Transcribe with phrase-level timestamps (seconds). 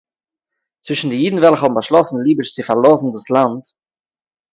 [0.85, 3.63] צווישן די אידן וועלכע האָבן באַשלאָסן ליבערשט צו פאַרלאָזן דאָס לאַנד